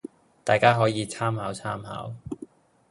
[0.43, 2.15] 大家可以參考參考